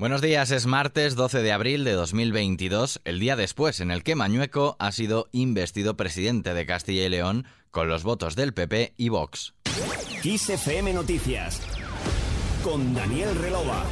Buenos 0.00 0.22
días, 0.22 0.50
es 0.50 0.64
martes 0.64 1.14
12 1.14 1.42
de 1.42 1.52
abril 1.52 1.84
de 1.84 1.92
2022, 1.92 3.02
el 3.04 3.20
día 3.20 3.36
después 3.36 3.80
en 3.80 3.90
el 3.90 4.02
que 4.02 4.14
Mañueco 4.14 4.74
ha 4.78 4.92
sido 4.92 5.28
investido 5.30 5.94
presidente 5.94 6.54
de 6.54 6.64
Castilla 6.64 7.04
y 7.04 7.10
León 7.10 7.44
con 7.70 7.90
los 7.90 8.02
votos 8.02 8.34
del 8.34 8.54
PP 8.54 8.94
y 8.96 9.10
Vox. 9.10 9.52
XFM 10.22 10.94
Noticias 10.94 11.60
con 12.64 12.94
Daniel 12.94 13.34
Relova. 13.42 13.84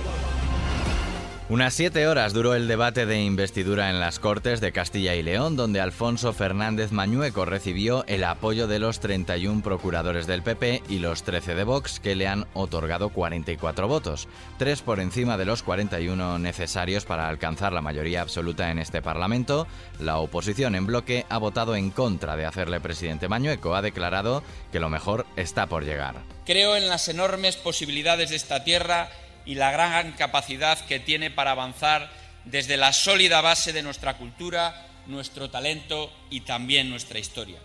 Unas 1.51 1.73
siete 1.73 2.07
horas 2.07 2.35
duró 2.35 2.55
el 2.55 2.69
debate 2.69 3.07
de 3.07 3.23
investidura 3.23 3.89
en 3.89 4.01
las 4.01 4.19
Cortes 4.19 4.61
de 4.61 4.71
Castilla 4.71 5.15
y 5.15 5.23
León, 5.23 5.57
donde 5.57 5.81
Alfonso 5.81 6.35
Fernández 6.35 6.93
Mañueco 6.93 7.47
recibió 7.47 8.05
el 8.07 8.25
apoyo 8.25 8.67
de 8.67 8.79
los 8.79 9.01
31 9.01 9.63
procuradores 9.63 10.27
del 10.27 10.43
PP 10.43 10.83
y 10.91 10.99
los 10.99 11.23
13 11.23 11.55
de 11.55 11.65
Vox, 11.65 12.01
que 12.01 12.17
le 12.17 12.29
han 12.29 12.47
otorgado 12.53 13.09
44 13.09 13.89
votos, 13.89 14.29
tres 14.59 14.83
por 14.83 15.01
encima 15.01 15.39
de 15.39 15.47
los 15.47 15.63
41 15.63 16.39
necesarios 16.39 17.07
para 17.07 17.31
alcanzar 17.31 17.73
la 17.73 17.81
mayoría 17.81 18.21
absoluta 18.21 18.71
en 18.71 18.79
este 18.79 19.01
Parlamento. 19.01 19.67
La 20.01 20.19
oposición 20.19 20.75
en 20.75 20.85
bloque 20.85 21.25
ha 21.31 21.39
votado 21.39 21.77
en 21.77 21.91
contra 21.91 22.37
de 22.37 22.45
hacerle 22.45 22.79
presidente 22.79 23.27
Mañueco. 23.27 23.75
Ha 23.75 23.81
declarado 23.81 24.43
que 24.71 24.81
lo 24.81 24.91
mejor 24.91 25.25
está 25.37 25.67
por 25.67 25.87
llegar. 25.87 26.17
Creo 26.45 26.77
en 26.77 26.89
las 26.89 27.09
enormes 27.09 27.57
posibilidades 27.57 28.29
de 28.29 28.37
esta 28.37 28.65
tierra 28.65 29.09
y 29.49 29.55
la 29.55 29.71
gran 29.71 30.13
capacidad 30.13 30.79
que 30.85 31.01
tiene 31.01 31.31
para 31.31 31.53
avanzar 31.53 32.11
desde 32.45 32.77
la 32.77 32.93
sólida 32.93 33.41
base 33.41 33.73
de 33.73 33.83
nuestra 33.83 34.19
cultura, 34.19 34.87
nuestro 35.07 35.49
talento 35.49 36.13
y 36.29 36.43
también 36.43 36.91
nuestra 36.91 37.19
historia. 37.19 37.59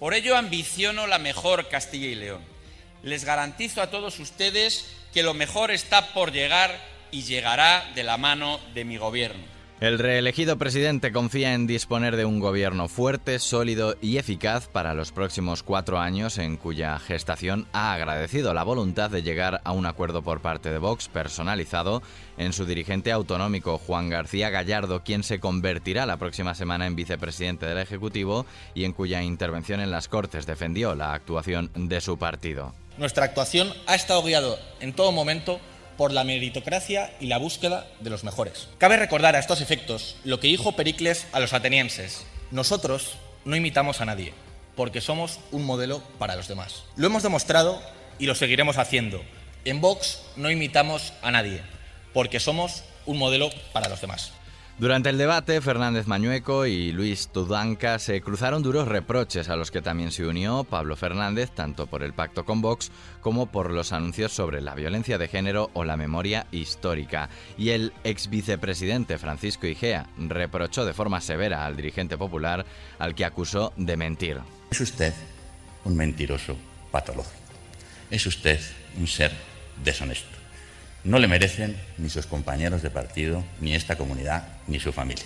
Por 0.00 0.14
ello 0.14 0.38
ambiciono 0.38 1.06
la 1.06 1.18
mejor 1.18 1.68
Castilla 1.68 2.06
y 2.06 2.14
León. 2.14 2.40
Les 3.02 3.26
garantizo 3.26 3.82
a 3.82 3.90
todos 3.90 4.18
ustedes 4.20 4.88
que 5.12 5.22
lo 5.22 5.34
mejor 5.34 5.70
está 5.70 6.14
por 6.14 6.32
llegar 6.32 6.74
y 7.10 7.24
llegará 7.24 7.86
de 7.94 8.04
la 8.04 8.16
mano 8.16 8.58
de 8.72 8.86
mi 8.86 8.96
gobierno. 8.96 9.57
El 9.80 10.00
reelegido 10.00 10.58
presidente 10.58 11.12
confía 11.12 11.54
en 11.54 11.68
disponer 11.68 12.16
de 12.16 12.24
un 12.24 12.40
gobierno 12.40 12.88
fuerte, 12.88 13.38
sólido 13.38 13.94
y 14.02 14.16
eficaz 14.16 14.66
para 14.66 14.92
los 14.92 15.12
próximos 15.12 15.62
cuatro 15.62 16.00
años, 16.00 16.38
en 16.38 16.56
cuya 16.56 16.98
gestación 16.98 17.68
ha 17.72 17.92
agradecido 17.92 18.52
la 18.54 18.64
voluntad 18.64 19.08
de 19.08 19.22
llegar 19.22 19.60
a 19.62 19.70
un 19.70 19.86
acuerdo 19.86 20.22
por 20.22 20.40
parte 20.40 20.72
de 20.72 20.78
Vox 20.78 21.06
personalizado 21.06 22.02
en 22.38 22.52
su 22.52 22.66
dirigente 22.66 23.12
autonómico 23.12 23.78
Juan 23.78 24.08
García 24.08 24.50
Gallardo, 24.50 25.04
quien 25.04 25.22
se 25.22 25.38
convertirá 25.38 26.06
la 26.06 26.16
próxima 26.16 26.56
semana 26.56 26.86
en 26.88 26.96
vicepresidente 26.96 27.66
del 27.66 27.78
Ejecutivo 27.78 28.46
y 28.74 28.82
en 28.82 28.92
cuya 28.92 29.22
intervención 29.22 29.78
en 29.78 29.92
las 29.92 30.08
Cortes 30.08 30.44
defendió 30.44 30.96
la 30.96 31.14
actuación 31.14 31.70
de 31.76 32.00
su 32.00 32.18
partido. 32.18 32.74
Nuestra 32.96 33.26
actuación 33.26 33.72
ha 33.86 33.94
estado 33.94 34.24
guiado 34.24 34.58
en 34.80 34.92
todo 34.92 35.12
momento 35.12 35.60
por 35.98 36.12
la 36.12 36.24
meritocracia 36.24 37.12
y 37.20 37.26
la 37.26 37.38
búsqueda 37.38 37.88
de 38.00 38.08
los 38.08 38.22
mejores. 38.22 38.68
Cabe 38.78 38.96
recordar 38.96 39.34
a 39.34 39.40
estos 39.40 39.60
efectos 39.60 40.16
lo 40.24 40.38
que 40.38 40.46
dijo 40.46 40.72
Pericles 40.72 41.26
a 41.32 41.40
los 41.40 41.52
atenienses. 41.52 42.24
Nosotros 42.52 43.18
no 43.44 43.56
imitamos 43.56 44.00
a 44.00 44.04
nadie, 44.06 44.32
porque 44.76 45.00
somos 45.00 45.40
un 45.50 45.64
modelo 45.64 46.00
para 46.20 46.36
los 46.36 46.46
demás. 46.46 46.84
Lo 46.96 47.08
hemos 47.08 47.24
demostrado 47.24 47.82
y 48.20 48.26
lo 48.26 48.36
seguiremos 48.36 48.78
haciendo. 48.78 49.20
En 49.64 49.80
Vox 49.80 50.22
no 50.36 50.52
imitamos 50.52 51.12
a 51.20 51.32
nadie, 51.32 51.62
porque 52.14 52.38
somos 52.38 52.84
un 53.04 53.18
modelo 53.18 53.50
para 53.72 53.88
los 53.88 54.00
demás. 54.00 54.32
Durante 54.78 55.08
el 55.08 55.18
debate, 55.18 55.60
Fernández 55.60 56.06
Mañueco 56.06 56.64
y 56.64 56.92
Luis 56.92 57.30
Tudanca 57.32 57.98
se 57.98 58.20
cruzaron 58.20 58.62
duros 58.62 58.86
reproches 58.86 59.48
a 59.48 59.56
los 59.56 59.72
que 59.72 59.82
también 59.82 60.12
se 60.12 60.24
unió 60.24 60.62
Pablo 60.62 60.94
Fernández, 60.94 61.50
tanto 61.50 61.88
por 61.88 62.04
el 62.04 62.12
pacto 62.12 62.44
con 62.44 62.62
Vox 62.62 62.92
como 63.20 63.46
por 63.46 63.72
los 63.72 63.92
anuncios 63.92 64.30
sobre 64.30 64.60
la 64.60 64.76
violencia 64.76 65.18
de 65.18 65.26
género 65.26 65.70
o 65.74 65.82
la 65.82 65.96
memoria 65.96 66.46
histórica. 66.52 67.28
Y 67.56 67.70
el 67.70 67.92
ex 68.04 68.30
vicepresidente 68.30 69.18
Francisco 69.18 69.66
Igea 69.66 70.06
reprochó 70.16 70.84
de 70.86 70.94
forma 70.94 71.20
severa 71.20 71.66
al 71.66 71.74
dirigente 71.74 72.16
popular 72.16 72.64
al 73.00 73.16
que 73.16 73.24
acusó 73.24 73.72
de 73.76 73.96
mentir. 73.96 74.38
Es 74.70 74.80
usted 74.80 75.12
un 75.86 75.96
mentiroso 75.96 76.56
patológico. 76.92 77.34
Es 78.12 78.24
usted 78.26 78.60
un 78.96 79.08
ser 79.08 79.32
deshonesto. 79.82 80.38
No 81.04 81.18
le 81.18 81.28
merecen 81.28 81.76
ni 81.96 82.10
sus 82.10 82.26
compañeros 82.26 82.82
de 82.82 82.90
partido, 82.90 83.44
ni 83.60 83.74
esta 83.74 83.96
comunidad, 83.96 84.46
ni 84.66 84.80
su 84.80 84.92
familia. 84.92 85.24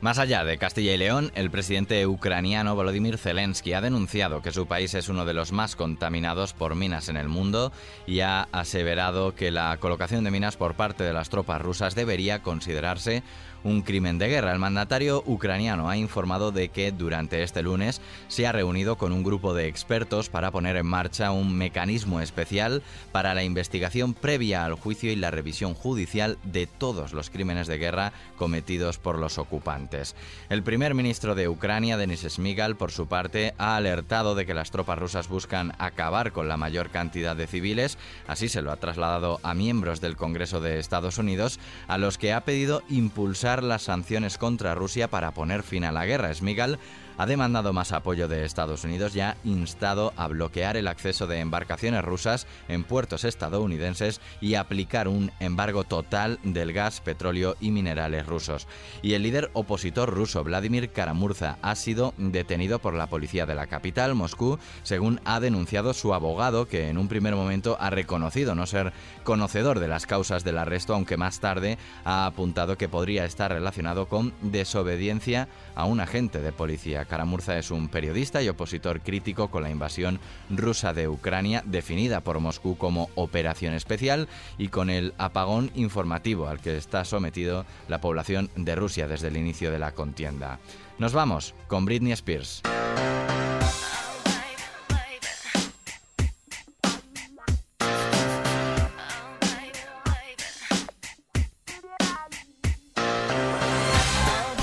Más 0.00 0.18
allá 0.18 0.44
de 0.44 0.56
Castilla 0.56 0.94
y 0.94 0.96
León, 0.96 1.30
el 1.34 1.50
presidente 1.50 2.06
ucraniano 2.06 2.74
Volodymyr 2.74 3.18
Zelensky 3.18 3.74
ha 3.74 3.82
denunciado 3.82 4.40
que 4.40 4.50
su 4.50 4.66
país 4.66 4.94
es 4.94 5.10
uno 5.10 5.26
de 5.26 5.34
los 5.34 5.52
más 5.52 5.76
contaminados 5.76 6.54
por 6.54 6.74
minas 6.74 7.10
en 7.10 7.18
el 7.18 7.28
mundo 7.28 7.70
y 8.06 8.20
ha 8.20 8.48
aseverado 8.50 9.34
que 9.34 9.50
la 9.50 9.76
colocación 9.76 10.24
de 10.24 10.30
minas 10.30 10.56
por 10.56 10.72
parte 10.72 11.04
de 11.04 11.12
las 11.12 11.28
tropas 11.28 11.60
rusas 11.60 11.94
debería 11.94 12.42
considerarse 12.42 13.22
un 13.62 13.82
crimen 13.82 14.16
de 14.16 14.28
guerra. 14.28 14.52
El 14.52 14.58
mandatario 14.58 15.22
ucraniano 15.26 15.90
ha 15.90 15.98
informado 15.98 16.50
de 16.50 16.70
que 16.70 16.92
durante 16.92 17.42
este 17.42 17.62
lunes 17.62 18.00
se 18.28 18.46
ha 18.46 18.52
reunido 18.52 18.96
con 18.96 19.12
un 19.12 19.22
grupo 19.22 19.52
de 19.52 19.66
expertos 19.66 20.30
para 20.30 20.50
poner 20.50 20.76
en 20.76 20.86
marcha 20.86 21.30
un 21.30 21.54
mecanismo 21.54 22.20
especial 22.20 22.82
para 23.12 23.34
la 23.34 23.44
investigación 23.44 24.14
previa 24.14 24.64
al 24.64 24.74
juicio 24.74 25.12
y 25.12 25.16
la 25.16 25.30
revisión 25.30 25.74
judicial 25.74 26.38
de 26.44 26.66
todos 26.66 27.12
los 27.12 27.28
crímenes 27.28 27.66
de 27.66 27.76
guerra 27.76 28.14
cometidos 28.38 28.96
por 28.96 29.18
los 29.18 29.36
ocupantes. 29.36 29.89
El 30.48 30.62
primer 30.62 30.94
ministro 30.94 31.34
de 31.34 31.48
Ucrania, 31.48 31.96
Denis 31.96 32.26
Smigal, 32.28 32.76
por 32.76 32.92
su 32.92 33.08
parte, 33.08 33.54
ha 33.58 33.76
alertado 33.76 34.34
de 34.34 34.46
que 34.46 34.54
las 34.54 34.70
tropas 34.70 34.98
rusas 34.98 35.28
buscan 35.28 35.72
acabar 35.78 36.32
con 36.32 36.48
la 36.48 36.56
mayor 36.56 36.90
cantidad 36.90 37.34
de 37.34 37.46
civiles, 37.46 37.98
así 38.26 38.48
se 38.48 38.62
lo 38.62 38.70
ha 38.70 38.76
trasladado 38.76 39.40
a 39.42 39.54
miembros 39.54 40.00
del 40.00 40.16
Congreso 40.16 40.60
de 40.60 40.78
Estados 40.78 41.18
Unidos, 41.18 41.58
a 41.88 41.98
los 41.98 42.18
que 42.18 42.32
ha 42.32 42.44
pedido 42.44 42.82
impulsar 42.88 43.62
las 43.62 43.82
sanciones 43.82 44.38
contra 44.38 44.74
Rusia 44.74 45.08
para 45.08 45.32
poner 45.32 45.62
fin 45.62 45.84
a 45.84 45.92
la 45.92 46.06
guerra. 46.06 46.32
Smigal 46.32 46.78
ha 47.20 47.26
demandado 47.26 47.74
más 47.74 47.92
apoyo 47.92 48.28
de 48.28 48.46
Estados 48.46 48.82
Unidos 48.82 49.14
y 49.14 49.20
ha 49.20 49.36
instado 49.44 50.14
a 50.16 50.26
bloquear 50.26 50.78
el 50.78 50.88
acceso 50.88 51.26
de 51.26 51.40
embarcaciones 51.40 52.02
rusas 52.02 52.46
en 52.66 52.82
puertos 52.82 53.24
estadounidenses 53.24 54.22
y 54.40 54.54
aplicar 54.54 55.06
un 55.06 55.30
embargo 55.38 55.84
total 55.84 56.38
del 56.44 56.72
gas, 56.72 57.02
petróleo 57.02 57.56
y 57.60 57.72
minerales 57.72 58.24
rusos. 58.24 58.66
Y 59.02 59.12
el 59.12 59.22
líder 59.22 59.50
opositor 59.52 60.08
ruso 60.08 60.42
Vladimir 60.44 60.92
Karamurza 60.92 61.58
ha 61.60 61.74
sido 61.74 62.14
detenido 62.16 62.78
por 62.78 62.94
la 62.94 63.08
policía 63.08 63.44
de 63.44 63.54
la 63.54 63.66
capital, 63.66 64.14
Moscú, 64.14 64.58
según 64.82 65.20
ha 65.26 65.40
denunciado 65.40 65.92
su 65.92 66.14
abogado, 66.14 66.68
que 66.68 66.88
en 66.88 66.96
un 66.96 67.08
primer 67.08 67.36
momento 67.36 67.76
ha 67.80 67.90
reconocido 67.90 68.54
no 68.54 68.66
ser 68.66 68.94
conocedor 69.24 69.78
de 69.78 69.88
las 69.88 70.06
causas 70.06 70.42
del 70.42 70.56
arresto, 70.56 70.94
aunque 70.94 71.18
más 71.18 71.38
tarde 71.38 71.76
ha 72.02 72.24
apuntado 72.24 72.78
que 72.78 72.88
podría 72.88 73.26
estar 73.26 73.52
relacionado 73.52 74.08
con 74.08 74.32
desobediencia 74.40 75.48
a 75.74 75.84
un 75.84 76.00
agente 76.00 76.40
de 76.40 76.52
policía. 76.52 77.04
Karamurza 77.10 77.58
es 77.58 77.72
un 77.72 77.88
periodista 77.88 78.40
y 78.40 78.48
opositor 78.48 79.00
crítico 79.00 79.50
con 79.50 79.64
la 79.64 79.70
invasión 79.70 80.20
rusa 80.48 80.94
de 80.94 81.08
Ucrania, 81.08 81.62
definida 81.66 82.20
por 82.20 82.38
Moscú 82.38 82.78
como 82.78 83.10
operación 83.16 83.74
especial, 83.74 84.28
y 84.58 84.68
con 84.68 84.88
el 84.90 85.12
apagón 85.18 85.72
informativo 85.74 86.46
al 86.46 86.60
que 86.60 86.76
está 86.76 87.04
sometido 87.04 87.66
la 87.88 88.00
población 88.00 88.48
de 88.54 88.76
Rusia 88.76 89.08
desde 89.08 89.28
el 89.28 89.36
inicio 89.36 89.72
de 89.72 89.80
la 89.80 89.92
contienda. 89.92 90.60
Nos 90.98 91.12
vamos 91.12 91.54
con 91.66 91.84
Britney 91.84 92.12
Spears. 92.12 92.62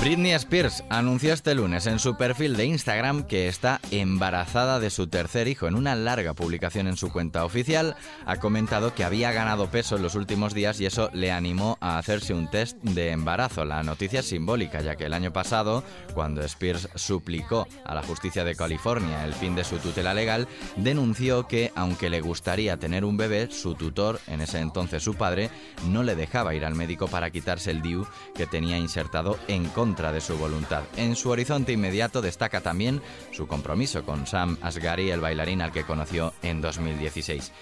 Britney 0.00 0.30
Spears 0.30 0.84
anunció 0.90 1.32
este 1.32 1.56
lunes 1.56 1.88
en 1.88 1.98
su 1.98 2.16
perfil 2.16 2.56
de 2.56 2.66
Instagram 2.66 3.24
que 3.24 3.48
está 3.48 3.80
embarazada 3.90 4.78
de 4.78 4.90
su 4.90 5.08
tercer 5.08 5.48
hijo. 5.48 5.66
En 5.66 5.74
una 5.74 5.96
larga 5.96 6.34
publicación 6.34 6.86
en 6.86 6.96
su 6.96 7.10
cuenta 7.10 7.44
oficial 7.44 7.96
ha 8.24 8.36
comentado 8.36 8.94
que 8.94 9.02
había 9.02 9.32
ganado 9.32 9.72
peso 9.72 9.96
en 9.96 10.02
los 10.02 10.14
últimos 10.14 10.54
días 10.54 10.80
y 10.80 10.86
eso 10.86 11.10
le 11.14 11.32
animó 11.32 11.78
a 11.80 11.98
hacerse 11.98 12.32
un 12.32 12.48
test 12.48 12.78
de 12.82 13.10
embarazo. 13.10 13.64
La 13.64 13.82
noticia 13.82 14.20
es 14.20 14.28
simbólica 14.28 14.80
ya 14.82 14.94
que 14.94 15.06
el 15.06 15.14
año 15.14 15.32
pasado, 15.32 15.82
cuando 16.14 16.42
Spears 16.42 16.88
suplicó 16.94 17.66
a 17.84 17.92
la 17.96 18.04
justicia 18.04 18.44
de 18.44 18.54
California 18.54 19.24
el 19.24 19.34
fin 19.34 19.56
de 19.56 19.64
su 19.64 19.78
tutela 19.78 20.14
legal, 20.14 20.46
denunció 20.76 21.48
que 21.48 21.72
aunque 21.74 22.08
le 22.08 22.20
gustaría 22.20 22.76
tener 22.76 23.04
un 23.04 23.16
bebé, 23.16 23.50
su 23.50 23.74
tutor, 23.74 24.20
en 24.28 24.42
ese 24.42 24.60
entonces 24.60 25.02
su 25.02 25.16
padre, 25.16 25.50
no 25.88 26.04
le 26.04 26.14
dejaba 26.14 26.54
ir 26.54 26.64
al 26.64 26.76
médico 26.76 27.08
para 27.08 27.30
quitarse 27.30 27.72
el 27.72 27.82
DIU 27.82 28.06
que 28.36 28.46
tenía 28.46 28.78
insertado 28.78 29.36
en 29.48 29.68
de 29.96 30.20
su 30.20 30.36
voluntad. 30.36 30.82
En 30.96 31.16
su 31.16 31.30
horizonte 31.30 31.72
inmediato 31.72 32.20
destaca 32.20 32.60
también 32.60 33.00
su 33.32 33.46
compromiso 33.46 34.04
con 34.04 34.26
Sam 34.26 34.58
Asghari, 34.60 35.10
el 35.10 35.20
bailarín 35.20 35.62
al 35.62 35.72
que 35.72 35.84
conoció 35.84 36.34
en 36.42 36.60
2016. 36.60 37.52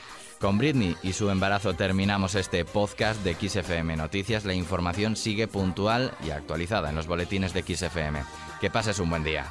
Con 0.41 0.59
Britney 0.59 0.97
y 1.03 1.13
su 1.13 1.31
embarazo 1.31 1.75
terminamos 1.75 2.35
este 2.35 2.65
podcast 2.65 3.23
de 3.23 3.35
XFM 3.35 3.97
Noticias. 3.97 4.45
La 4.45 4.55
información 4.55 5.15
sigue 5.17 5.47
puntual 5.47 6.13
y 6.27 6.31
actualizada 6.31 6.91
en 6.91 6.97
los 6.97 7.07
boletines 7.07 7.55
de 7.55 7.63
XFM. 7.63 8.23
Que 8.61 8.71
pases 8.71 8.99
un 8.99 9.11
buen 9.11 9.25
día. 9.25 9.47